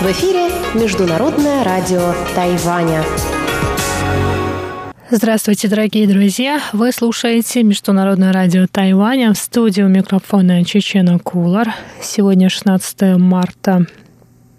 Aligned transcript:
В 0.00 0.06
эфире 0.06 0.48
Международное 0.74 1.62
радио 1.64 2.14
Тайваня. 2.34 3.04
Здравствуйте, 5.10 5.68
дорогие 5.68 6.08
друзья! 6.08 6.62
Вы 6.72 6.92
слушаете 6.92 7.62
Международное 7.62 8.32
радио 8.32 8.66
Тайваня 8.72 9.34
в 9.34 9.36
студию 9.36 9.90
микрофона 9.90 10.64
Чечена 10.64 11.18
Кулар. 11.18 11.74
Сегодня 12.00 12.48
16 12.48 13.18
марта 13.18 13.86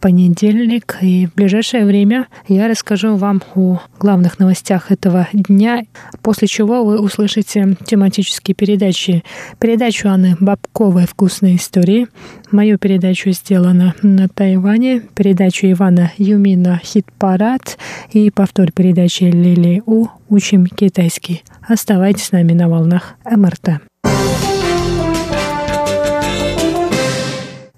понедельник, 0.06 0.98
и 1.02 1.26
в 1.26 1.34
ближайшее 1.34 1.84
время 1.84 2.28
я 2.48 2.68
расскажу 2.68 3.16
вам 3.16 3.42
о 3.56 3.80
главных 3.98 4.38
новостях 4.38 4.92
этого 4.92 5.28
дня, 5.34 5.82
после 6.22 6.48
чего 6.48 6.86
вы 6.86 7.00
услышите 7.00 7.76
тематические 7.88 8.54
передачи. 8.54 9.24
Передачу 9.58 10.08
Анны 10.08 10.38
Бабковой 10.40 11.08
«Вкусные 11.08 11.56
истории», 11.56 12.06
мою 12.52 12.78
передачу 12.78 13.32
сделана 13.32 13.96
на 14.04 14.30
Тайване, 14.30 15.02
передачу 15.16 15.66
Ивана 15.72 16.12
Юмина 16.20 16.80
«Хит-парад» 16.84 17.80
и 18.12 18.30
повтор 18.30 18.72
передачи 18.72 19.24
Лили 19.24 19.82
У 19.88 20.06
«Учим 20.30 20.68
китайский». 20.68 21.44
Оставайтесь 21.68 22.26
с 22.26 22.32
нами 22.32 22.54
на 22.54 22.70
волнах 22.70 23.16
МРТ. 23.26 23.82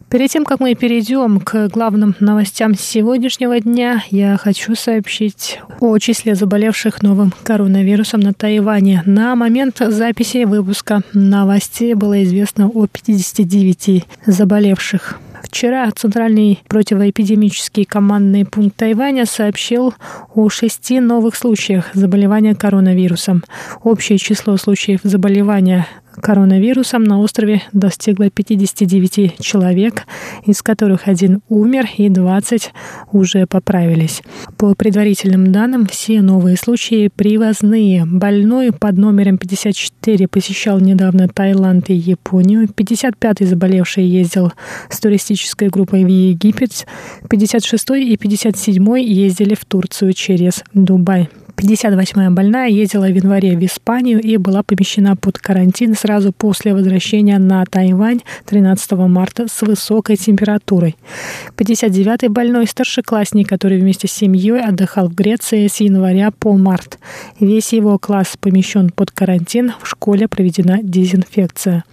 Перед 0.09 0.29
тем, 0.29 0.45
как 0.45 0.61
мы 0.61 0.73
перейдем 0.73 1.41
к 1.41 1.67
главным 1.67 2.15
новостям 2.21 2.75
сегодняшнего 2.75 3.59
дня, 3.59 4.03
я 4.09 4.37
хочу 4.37 4.73
сообщить 4.73 5.59
о 5.81 5.97
числе 5.97 6.33
заболевших 6.33 7.03
новым 7.03 7.33
коронавирусом 7.43 8.21
на 8.21 8.33
Тайване. 8.33 9.03
На 9.05 9.35
момент 9.35 9.79
записи 9.79 10.45
выпуска 10.45 11.01
новостей 11.11 11.93
было 11.93 12.23
известно 12.23 12.69
о 12.69 12.87
59 12.87 14.05
заболевших. 14.25 15.19
Вчера 15.43 15.91
Центральный 15.91 16.59
противоэпидемический 16.69 17.83
командный 17.83 18.45
пункт 18.45 18.77
Тайваня 18.77 19.25
сообщил 19.25 19.93
о 20.33 20.47
шести 20.47 21.01
новых 21.01 21.35
случаях 21.35 21.89
заболевания 21.93 22.55
коронавирусом. 22.55 23.43
Общее 23.83 24.17
число 24.17 24.55
случаев 24.55 25.01
заболевания 25.03 25.85
коронавирусом 26.21 27.03
на 27.03 27.19
острове 27.19 27.61
достигло 27.73 28.29
59 28.29 29.39
человек, 29.39 30.03
из 30.45 30.61
которых 30.61 31.07
один 31.07 31.41
умер 31.49 31.87
и 31.97 32.09
20 32.09 32.73
уже 33.11 33.45
поправились. 33.47 34.21
По 34.57 34.75
предварительным 34.75 35.51
данным, 35.51 35.85
все 35.85 36.21
новые 36.21 36.57
случаи 36.57 37.09
привозные. 37.15 38.05
Больной 38.05 38.71
под 38.71 38.97
номером 38.97 39.37
54 39.37 40.27
посещал 40.27 40.79
недавно 40.79 41.27
Таиланд 41.27 41.89
и 41.89 41.95
Японию. 41.95 42.67
55-й 42.67 43.45
заболевший 43.45 44.05
ездил 44.05 44.53
с 44.89 44.99
туристической 44.99 45.69
группой 45.69 46.03
в 46.03 46.07
Египет. 46.07 46.85
56-й 47.23 48.03
и 48.03 48.15
57-й 48.15 49.03
ездили 49.03 49.55
в 49.55 49.65
Турцию 49.65 50.13
через 50.13 50.63
Дубай. 50.73 51.29
58-я 51.57 52.29
больная 52.29 52.69
ездила 52.69 53.05
в 53.05 53.15
январе 53.15 53.57
в 53.57 53.65
Испанию 53.65 54.21
и 54.21 54.37
была 54.37 54.61
помещена 54.61 55.15
под 55.15 55.39
карантин 55.39 55.95
сразу 55.95 56.31
после 56.31 56.75
возвращения 56.75 57.39
на 57.39 57.65
Тайвань 57.65 58.21
13 58.45 58.91
марта 58.91 59.47
с 59.47 59.63
высокой 59.63 60.17
температурой. 60.17 60.95
59-й 61.57 62.27
больной 62.27 62.67
старшеклассник, 62.67 63.49
который 63.49 63.79
вместе 63.79 64.07
с 64.07 64.11
семьей 64.11 64.61
отдыхал 64.61 65.09
в 65.09 65.15
Греции 65.15 65.65
с 65.65 65.77
января 65.77 66.29
по 66.29 66.55
март. 66.55 66.99
Весь 67.39 67.73
его 67.73 67.97
класс 67.97 68.37
помещен 68.39 68.91
под 68.91 69.09
карантин, 69.09 69.73
в 69.81 69.87
школе 69.87 70.27
проведена 70.27 70.83
дезинфекция. 70.83 71.83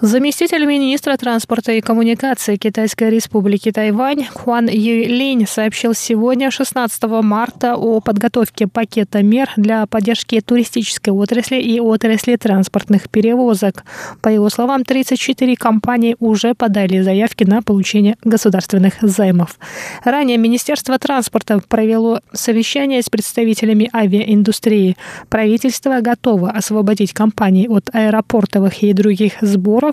Заместитель 0.00 0.64
министра 0.64 1.16
транспорта 1.16 1.72
и 1.72 1.80
коммуникации 1.80 2.54
Китайской 2.54 3.10
республики 3.10 3.72
Тайвань 3.72 4.26
Хуан 4.32 4.68
Юйлинь 4.68 5.44
сообщил 5.44 5.92
сегодня, 5.92 6.52
16 6.52 7.02
марта, 7.24 7.74
о 7.74 8.00
подготовке 8.00 8.68
пакета 8.68 9.24
мер 9.24 9.50
для 9.56 9.86
поддержки 9.86 10.40
туристической 10.40 11.12
отрасли 11.12 11.56
и 11.56 11.80
отрасли 11.80 12.36
транспортных 12.36 13.10
перевозок. 13.10 13.82
По 14.22 14.28
его 14.28 14.48
словам, 14.50 14.84
34 14.84 15.56
компании 15.56 16.14
уже 16.20 16.54
подали 16.54 17.00
заявки 17.00 17.42
на 17.42 17.60
получение 17.62 18.14
государственных 18.22 18.94
займов. 19.00 19.58
Ранее 20.04 20.38
Министерство 20.38 20.96
транспорта 21.00 21.60
провело 21.66 22.20
совещание 22.32 23.02
с 23.02 23.10
представителями 23.10 23.90
авиаиндустрии. 23.92 24.96
Правительство 25.28 26.00
готово 26.00 26.52
освободить 26.52 27.12
компании 27.12 27.66
от 27.66 27.92
аэропортовых 27.92 28.80
и 28.84 28.92
других 28.92 29.32
сборов 29.40 29.87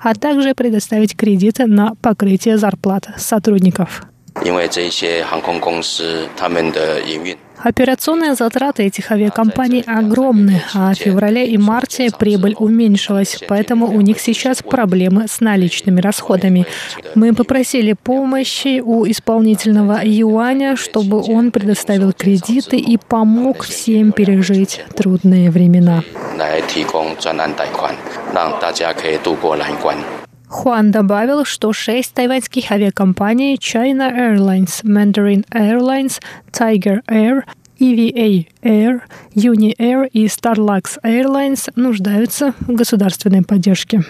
а 0.00 0.14
также 0.14 0.54
предоставить 0.54 1.16
кредиты 1.16 1.66
на 1.66 1.94
покрытие 2.02 2.58
зарплат 2.58 3.08
сотрудников. 3.16 4.02
Операционные 7.62 8.34
затраты 8.34 8.84
этих 8.84 9.10
авиакомпаний 9.10 9.82
огромны, 9.82 10.62
а 10.74 10.94
в 10.94 10.98
феврале 10.98 11.46
и 11.46 11.58
марте 11.58 12.10
прибыль 12.16 12.54
уменьшилась, 12.58 13.40
поэтому 13.48 13.86
у 13.86 14.00
них 14.00 14.20
сейчас 14.20 14.62
проблемы 14.62 15.26
с 15.28 15.40
наличными 15.40 16.00
расходами. 16.00 16.66
Мы 17.14 17.34
попросили 17.34 17.94
помощи 17.94 18.80
у 18.80 19.06
исполнительного 19.06 20.00
юаня, 20.04 20.76
чтобы 20.76 21.20
он 21.22 21.50
предоставил 21.50 22.12
кредиты 22.12 22.76
и 22.76 22.96
помог 22.96 23.64
всем 23.64 24.12
пережить 24.12 24.84
трудные 24.94 25.50
времена. 25.50 26.04
Хуан 30.48 30.90
добавил, 30.90 31.44
что 31.44 31.72
шесть 31.72 32.14
тайваньских 32.14 32.70
авиакомпаний 32.72 33.56
China 33.56 34.10
Airlines, 34.10 34.82
Mandarin 34.82 35.44
Airlines, 35.50 36.20
Tiger 36.52 37.02
Air, 37.06 37.42
EVA 37.78 38.46
Air, 38.62 39.02
Uni 39.34 39.74
Air 39.78 40.08
и 40.12 40.26
Starlux 40.26 40.98
Airlines 41.04 41.70
нуждаются 41.76 42.54
в 42.60 42.74
государственной 42.74 43.42
поддержке. 43.42 44.02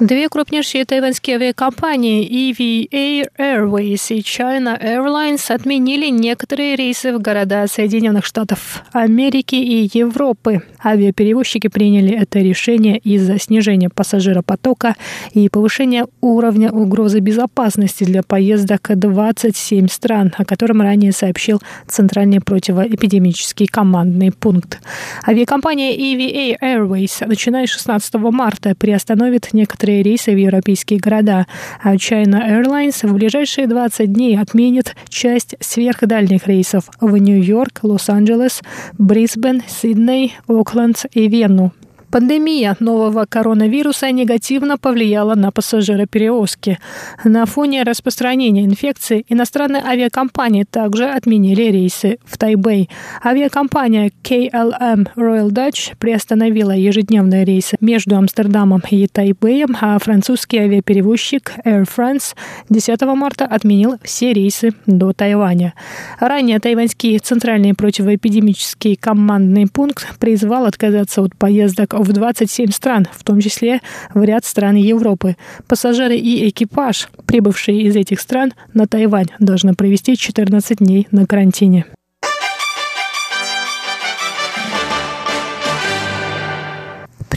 Две 0.00 0.30
крупнейшие 0.30 0.86
тайваньские 0.86 1.36
авиакомпании 1.36 2.26
EVA 2.26 3.28
Airways 3.38 4.00
и 4.08 4.20
China 4.20 4.82
Airlines 4.82 5.52
отменили 5.52 6.08
некоторые 6.08 6.74
рейсы 6.74 7.12
в 7.12 7.20
города 7.20 7.66
Соединенных 7.66 8.24
Штатов 8.24 8.82
Америки 8.92 9.56
и 9.56 9.90
Европы. 9.92 10.62
Авиаперевозчики 10.82 11.68
приняли 11.68 12.14
это 12.14 12.38
решение 12.38 12.96
из-за 12.96 13.38
снижения 13.38 13.90
пассажиропотока 13.90 14.96
и 15.34 15.50
повышения 15.50 16.06
уровня 16.22 16.72
угрозы 16.72 17.20
безопасности 17.20 18.04
для 18.04 18.22
поездок 18.22 18.88
27 18.94 19.88
стран, 19.88 20.32
о 20.38 20.46
котором 20.46 20.80
ранее 20.80 21.12
сообщил 21.12 21.60
Центральный 21.86 22.40
противоэпидемический 22.40 23.66
командный 23.66 24.32
пункт. 24.32 24.80
Авиакомпания 25.28 25.92
EVA 25.92 26.56
Airways, 26.58 27.26
начиная 27.26 27.66
с 27.66 27.70
16 27.70 28.14
марта, 28.14 28.74
приостановит 28.74 29.50
некоторые 29.52 29.89
некоторые 29.90 30.02
рейсы 30.02 30.32
в 30.32 30.36
европейские 30.36 31.00
города, 31.00 31.46
а 31.82 31.94
China 31.94 32.40
Airlines 32.48 33.06
в 33.06 33.12
ближайшие 33.12 33.66
20 33.66 34.12
дней 34.12 34.38
отменит 34.38 34.94
часть 35.08 35.56
сверхдальних 35.60 36.46
рейсов 36.46 36.84
в 37.00 37.16
Нью-Йорк, 37.16 37.80
Лос-Анджелес, 37.82 38.62
Брисбен, 38.98 39.62
Сидней, 39.66 40.34
Окленд 40.46 41.06
и 41.12 41.28
Вену. 41.28 41.72
Пандемия 42.10 42.76
нового 42.80 43.24
коронавируса 43.24 44.10
негативно 44.10 44.78
повлияла 44.78 45.36
на 45.36 45.52
пассажироперевозки. 45.52 46.78
На 47.22 47.46
фоне 47.46 47.84
распространения 47.84 48.64
инфекции 48.64 49.24
иностранные 49.28 49.82
авиакомпании 49.84 50.64
также 50.68 51.08
отменили 51.08 51.62
рейсы 51.70 52.18
в 52.24 52.36
Тайбэй. 52.36 52.90
Авиакомпания 53.24 54.10
KLM 54.24 55.08
Royal 55.14 55.50
Dutch 55.50 55.94
приостановила 56.00 56.72
ежедневные 56.72 57.44
рейсы 57.44 57.76
между 57.80 58.16
Амстердамом 58.16 58.82
и 58.90 59.06
Тайбэем, 59.06 59.76
а 59.80 59.96
французский 60.00 60.58
авиаперевозчик 60.58 61.52
Air 61.64 61.86
France 61.86 62.34
10 62.70 63.00
марта 63.02 63.44
отменил 63.44 63.98
все 64.02 64.32
рейсы 64.32 64.72
до 64.86 65.12
Тайваня. 65.12 65.74
Ранее 66.18 66.58
тайваньский 66.58 67.18
центральный 67.18 67.74
противоэпидемический 67.74 68.96
командный 68.96 69.68
пункт 69.68 70.18
призвал 70.18 70.66
отказаться 70.66 71.22
от 71.22 71.36
поездок 71.36 71.94
в 72.02 72.12
27 72.12 72.70
стран, 72.70 73.06
в 73.12 73.24
том 73.24 73.40
числе 73.40 73.80
в 74.14 74.22
ряд 74.22 74.44
стран 74.44 74.76
Европы. 74.76 75.36
Пассажиры 75.68 76.16
и 76.16 76.48
экипаж, 76.48 77.08
прибывшие 77.26 77.82
из 77.82 77.96
этих 77.96 78.20
стран 78.20 78.52
на 78.74 78.86
Тайвань, 78.86 79.28
должны 79.38 79.74
провести 79.74 80.16
14 80.16 80.78
дней 80.78 81.08
на 81.10 81.26
карантине. 81.26 81.86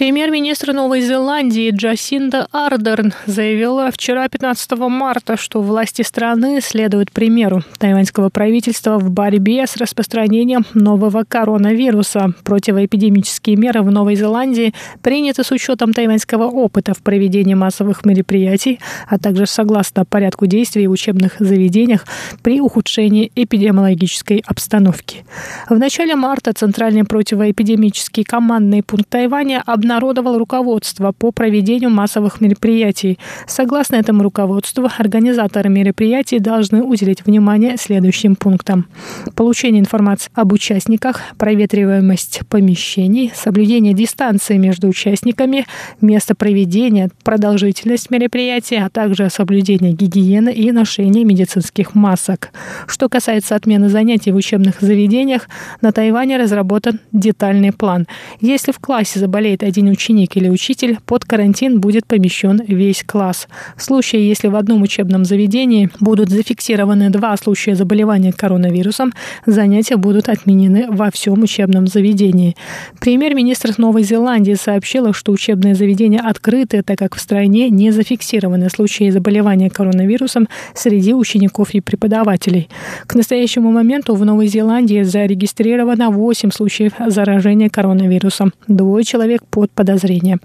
Премьер-министр 0.03 0.73
Новой 0.73 1.00
Зеландии 1.00 1.71
Джасинда 1.71 2.50
Ардерн 2.51 3.13
заявила 3.25 3.89
вчера, 3.89 4.27
15 4.27 4.71
марта, 4.89 5.38
что 5.38 5.61
власти 5.61 6.01
страны 6.01 6.59
следуют 6.59 7.09
примеру 7.09 7.63
тайваньского 7.79 8.27
правительства 8.27 8.97
в 8.97 9.09
борьбе 9.09 9.65
с 9.65 9.77
распространением 9.77 10.65
нового 10.73 11.23
коронавируса. 11.25 12.33
Противоэпидемические 12.44 13.55
меры 13.55 13.81
в 13.81 13.91
Новой 13.91 14.15
Зеландии 14.15 14.73
приняты 15.01 15.45
с 15.45 15.51
учетом 15.51 15.94
тайваньского 15.94 16.50
опыта 16.50 16.94
в 16.94 17.01
проведении 17.01 17.53
массовых 17.53 18.03
мероприятий, 18.03 18.81
а 19.07 19.17
также 19.17 19.45
согласно 19.45 20.03
порядку 20.03 20.47
действий 20.47 20.85
в 20.88 20.91
учебных 20.91 21.38
заведениях 21.39 22.05
при 22.41 22.59
ухудшении 22.59 23.31
эпидемиологической 23.38 24.44
обстановки. 24.45 25.23
В 25.69 25.79
начале 25.79 26.17
марта 26.17 26.51
Центральный 26.51 27.05
противоэпидемический 27.05 28.25
командный 28.25 28.83
пункт 28.83 29.07
Тайваня 29.07 29.63
обнародовал 29.93 30.37
руководство 30.37 31.11
по 31.11 31.31
проведению 31.31 31.89
массовых 31.91 32.41
мероприятий. 32.41 33.19
Согласно 33.47 33.97
этому 33.97 34.23
руководству, 34.23 34.89
организаторы 34.97 35.69
мероприятий 35.69 36.39
должны 36.39 36.81
уделить 36.81 37.25
внимание 37.25 37.77
следующим 37.77 38.35
пунктам. 38.35 38.87
Получение 39.35 39.79
информации 39.79 40.31
об 40.33 40.51
участниках, 40.51 41.21
проветриваемость 41.37 42.41
помещений, 42.49 43.31
соблюдение 43.35 43.93
дистанции 43.93 44.57
между 44.57 44.87
участниками, 44.87 45.65
место 46.01 46.33
проведения, 46.33 47.09
продолжительность 47.23 48.09
мероприятия, 48.09 48.83
а 48.85 48.89
также 48.89 49.29
соблюдение 49.29 49.93
гигиены 49.93 50.51
и 50.51 50.71
ношение 50.71 51.23
медицинских 51.23 51.93
масок. 51.93 52.49
Что 52.87 53.09
касается 53.09 53.55
отмены 53.55 53.89
занятий 53.89 54.31
в 54.31 54.35
учебных 54.35 54.81
заведениях, 54.81 55.47
на 55.81 55.91
Тайване 55.91 56.37
разработан 56.37 56.99
детальный 57.11 57.71
план. 57.71 58.07
Если 58.41 58.71
в 58.71 58.79
классе 58.79 59.19
заболеет 59.19 59.61
один 59.61 59.82
один 59.83 59.91
ученик 59.91 60.38
или 60.38 60.50
учитель, 60.50 60.97
под 61.06 61.25
карантин 61.25 61.80
будет 61.80 62.06
помещен 62.06 62.62
весь 62.68 63.03
класс. 63.03 63.47
В 63.75 63.83
случае, 63.83 64.27
если 64.27 64.47
в 64.47 64.56
одном 64.56 64.81
учебном 64.81 65.25
заведении 65.25 65.89
будут 66.00 66.30
зафиксированы 66.30 67.09
два 67.09 67.35
случая 67.38 67.75
заболевания 67.75 68.31
коронавирусом, 68.31 69.12
занятия 69.45 69.97
будут 69.97 70.30
отменены 70.30 70.88
во 70.89 71.12
всем 71.12 71.44
учебном 71.44 71.88
заведении. 71.88 72.56
Премьер-министр 73.00 73.74
Новой 73.77 74.03
Зеландии 74.03 74.53
сообщила, 74.53 75.13
что 75.13 75.31
учебные 75.31 75.75
заведения 75.75 76.21
открыты, 76.21 76.81
так 76.81 76.97
как 76.97 77.15
в 77.15 77.19
стране 77.19 77.69
не 77.69 77.91
зафиксированы 77.91 78.69
случаи 78.69 79.09
заболевания 79.09 79.69
коронавирусом 79.69 80.47
среди 80.75 81.13
учеников 81.13 81.74
и 81.74 81.81
преподавателей. 81.81 82.69
К 83.06 83.15
настоящему 83.15 83.71
моменту 83.71 84.15
в 84.15 84.24
Новой 84.25 84.47
Зеландии 84.47 85.03
зарегистрировано 85.03 86.09
8 86.09 86.51
случаев 86.51 86.94
заражения 87.07 87.69
коронавирусом. 87.69 88.53
Двое 88.68 89.03
человек 89.03 89.41
по 89.50 89.62
под 89.63 89.71
подозрением. 89.71 90.42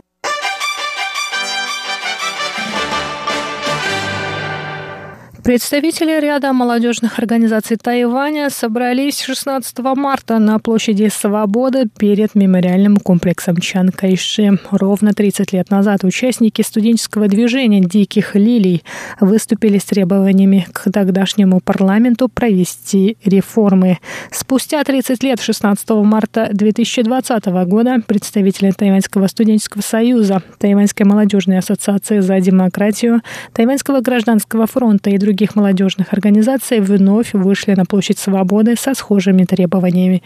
Представители 5.49 6.21
ряда 6.21 6.53
молодежных 6.53 7.19
организаций 7.19 7.79
Тайваня 7.79 8.51
собрались 8.51 9.23
16 9.23 9.79
марта 9.97 10.39
на 10.39 10.59
площади 10.59 11.09
Свободы 11.09 11.89
перед 11.99 12.35
мемориальным 12.35 12.99
комплексом 12.99 13.57
Чан 13.57 13.89
Кайши. 13.89 14.59
Ровно 14.71 15.15
30 15.15 15.55
лет 15.55 15.71
назад 15.71 16.05
участники 16.05 16.61
студенческого 16.61 17.29
движения 17.29 17.81
«Диких 17.81 18.35
лилий» 18.35 18.85
выступили 19.21 19.79
с 19.79 19.85
требованиями 19.85 20.67
к 20.71 20.93
тогдашнему 20.93 21.61
парламенту 21.61 22.29
провести 22.29 23.17
реформы. 23.25 24.01
Спустя 24.31 24.85
30 24.85 25.23
лет, 25.23 25.41
16 25.41 25.89
марта 26.05 26.51
2020 26.53 27.47
года, 27.67 28.03
представители 28.07 28.71
Тайваньского 28.71 29.27
студенческого 29.29 29.81
союза, 29.81 30.43
Тайваньской 30.59 31.07
молодежной 31.07 31.57
ассоциации 31.57 32.21
за 32.21 32.39
демократию, 32.39 33.23
Тайваньского 33.55 34.03
гражданского 34.03 34.67
фронта 34.67 35.09
и 35.09 35.17
других 35.17 35.38
других 35.39 35.55
молодежных 35.55 36.13
организаций 36.13 36.81
вновь 36.81 37.33
вышли 37.33 37.75
на 37.75 37.85
площадь 37.85 38.19
Свободы 38.19 38.75
со 38.77 38.95
схожими 38.95 39.45
требованиями. 39.45 40.25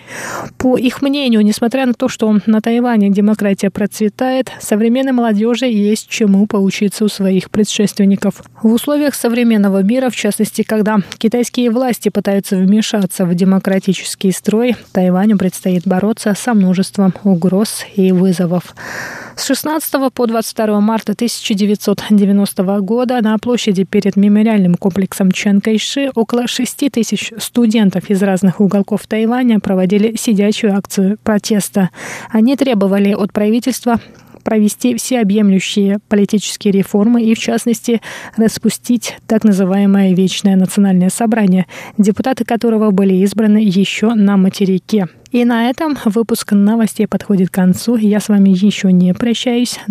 По 0.57 0.79
их 0.79 1.03
мнению, 1.03 1.43
несмотря 1.43 1.85
на 1.85 1.93
то, 1.93 2.09
что 2.09 2.39
на 2.47 2.63
Тайване 2.63 3.11
демократия 3.11 3.69
процветает, 3.69 4.51
современной 4.59 5.13
молодежи 5.13 5.67
есть 5.67 6.09
чему 6.09 6.47
поучиться 6.47 7.05
у 7.05 7.09
своих 7.09 7.51
предшественников. 7.51 8.43
В 8.63 8.73
условиях 8.73 9.15
современного 9.15 9.83
мира, 9.83 10.09
в 10.09 10.17
частности, 10.17 10.63
когда 10.63 10.97
китайские 11.19 11.71
власти 11.71 12.09
пытаются 12.09 12.57
вмешаться 12.57 13.27
в 13.27 13.35
демократический 13.35 14.33
строй, 14.33 14.77
Тайваню 14.93 15.37
предстоит 15.37 15.87
бороться 15.87 16.35
со 16.35 16.55
множеством 16.55 17.13
угроз 17.23 17.85
и 17.97 18.13
вызовов. 18.13 18.75
С 19.37 19.47
16 19.47 20.13
по 20.13 20.27
22 20.27 20.81
марта 20.81 21.13
1990 21.13 22.81
года 22.81 23.21
на 23.23 23.37
площади 23.39 23.85
перед 23.85 24.17
мемориальным 24.17 24.75
комплексом 25.03 25.33
Чан 25.33 25.61
Кайши 25.61 26.11
около 26.15 26.47
6 26.47 26.91
тысяч 26.93 27.33
студентов 27.39 28.09
из 28.09 28.23
разных 28.23 28.61
уголков 28.61 29.07
Тайваня 29.09 29.59
проводили 29.59 30.15
сидячую 30.17 30.77
акцию 30.77 31.19
протеста. 31.25 31.91
Они 32.31 32.57
требовали 32.57 33.13
от 33.13 33.33
правительства 33.33 34.01
провести 34.45 34.97
всеобъемлющие 34.97 35.99
политические 36.09 36.73
реформы 36.73 37.23
и, 37.23 37.35
в 37.35 37.39
частности, 37.39 38.01
распустить 38.37 39.17
так 39.27 39.45
называемое 39.45 40.15
Вечное 40.15 40.57
национальное 40.57 41.11
собрание, 41.11 41.67
депутаты 41.99 42.45
которого 42.45 42.91
были 42.91 43.15
избраны 43.15 43.59
еще 43.59 44.15
на 44.15 44.37
материке. 44.37 45.09
И 45.33 45.45
на 45.45 45.71
этом 45.71 45.97
выпуск 46.05 46.53
новостей 46.53 47.07
подходит 47.09 47.51
к 47.51 47.55
концу. 47.55 47.97
Я 47.97 48.21
с 48.21 48.29
вами 48.29 48.51
еще 48.51 48.93
не 48.93 49.15
прощаюсь. 49.15 49.79